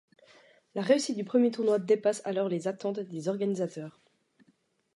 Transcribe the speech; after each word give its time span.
La 0.73 0.81
réussite 0.81 1.15
du 1.15 1.23
premier 1.23 1.51
tournoi 1.51 1.77
dépasse 1.77 2.23
alors 2.25 2.49
les 2.49 2.67
attentes 2.67 3.01
des 3.01 3.27
organisateurs. 3.27 3.99